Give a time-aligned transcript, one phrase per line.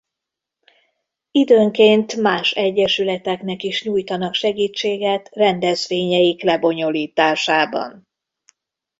[1.31, 8.07] Időnként más egyesületeknek is nyújtanak segítséget rendezvényeik lebonyolításában.